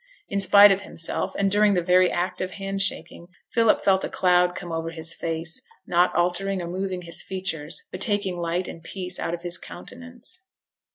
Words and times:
In 0.29 0.39
spite 0.39 0.71
of 0.71 0.81
himself, 0.81 1.35
and 1.37 1.51
during 1.51 1.75
the 1.75 1.83
very 1.83 2.11
action 2.11 2.43
of 2.43 2.49
hand 2.53 2.81
shaking, 2.81 3.27
Philip 3.51 3.83
felt 3.83 4.03
a 4.03 4.09
cloud 4.09 4.55
come 4.55 4.71
over 4.71 4.89
his 4.89 5.13
face, 5.13 5.61
not 5.85 6.11
altering 6.15 6.59
or 6.59 6.65
moving 6.67 7.03
his 7.03 7.21
features, 7.21 7.83
but 7.91 8.01
taking 8.01 8.37
light 8.39 8.67
and 8.67 8.81
peace 8.81 9.19
out 9.19 9.35
of 9.35 9.43
his 9.43 9.59
countenance. 9.59 10.39